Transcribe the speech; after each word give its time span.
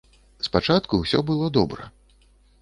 Спачатку 0.47 0.93
ўсё 1.01 1.19
было 1.29 1.51
добра. 1.59 1.87